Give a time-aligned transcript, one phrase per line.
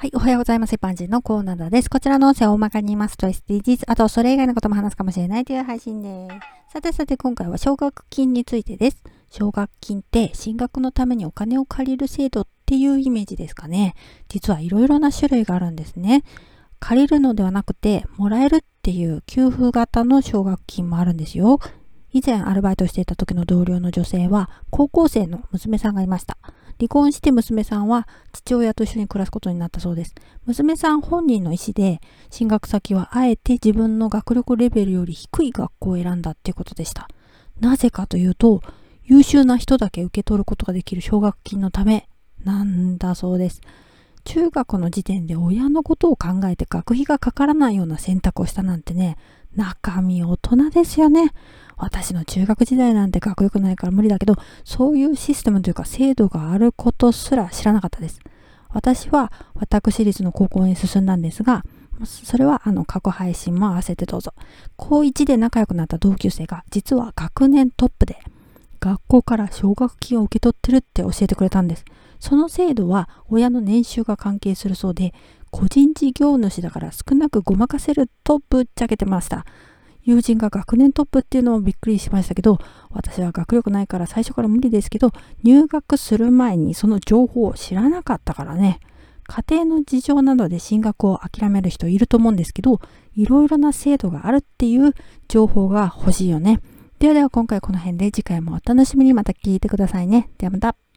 [0.00, 0.76] はい、おはようございます。
[0.76, 1.90] 一般人のコーナーです。
[1.90, 6.28] こちらの音声を大まかに言いますと SDGs、あとそれ以外のことも話すかもしれないという配信で
[6.68, 6.72] す。
[6.72, 9.02] さてさて今回は奨学金についてです。
[9.28, 13.96] 奨学金って進学のためにお金を借りる制度っていうイメージですかね。
[14.28, 16.22] 実はいろいろな種類があるんですね。
[16.78, 21.58] 借りるのではなくて、もらえるっていう給付型の奨学金もあるんですよ。
[22.12, 26.38] 以前アルバイトしていた時の同僚の女性は高校生の娘さんがいました。
[26.78, 30.14] 離婚して娘さんは父親と一緒に暮らすことになったそうです。
[30.46, 37.08] 娘さん本人の意思で進学先はあえて自分の学力レベルより低い学校を選んだっていうことでした。
[37.60, 38.62] なぜかというと、
[39.04, 42.08] 優秀な人だけ受け取ることができる奨学金のため
[42.44, 43.60] なんだそうです。
[44.24, 49.16] 中学の時点で親のことを考えて学費がかからないような選択をしたなんてね、
[49.56, 51.32] 中身大人ですよね。
[51.78, 58.20] 私の中学時代なんて学力ないから無理だけど、そういうシステムというか制度があることすら知らなかったです。
[58.70, 61.64] 私は私立の高校に進んだんですが、
[62.04, 64.34] それはあの過去配信も合わせてどうぞ。
[64.76, 68.18] 高1で仲良くなった同級生が実は学年トップで
[68.80, 71.84] 学校から奨学金を受け取ってるって教えてくれたんです。
[72.20, 75.14] その制度は親の年収が関係するそうで、
[75.50, 79.46] 個人事業主だから少なくごまかせるとぶっちゃけてました。
[80.08, 88.80] 友人が学年トップっていうのもびっくりしましたけど、私は学力ないから最初から無理ですけど、入学する前にその情報を知らなかったからね。
[89.26, 92.80] 家庭の事情などで進学を諦める人いると思うんですけど、
[93.16, 94.94] いろいろな制度があるっていう
[95.28, 96.62] 情報が欲しいよね。
[97.00, 100.30] ではでは今回この辺で次回もお楽しみにまた聞いてくださいね。
[100.38, 100.87] ではまた。